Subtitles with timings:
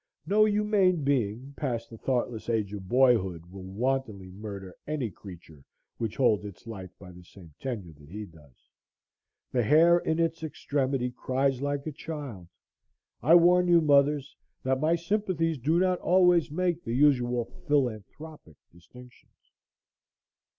[0.25, 5.63] No humane being, past the thoughtless age of boyhood, will wantonly murder any creature
[5.99, 8.67] which holds its life by the same tenure that he does.
[9.51, 12.47] The hare in its extremity cries like a child.
[13.21, 18.55] I warn you, mothers, that my sympathies do not always make the usual phil anthropic
[18.71, 19.51] distinctions.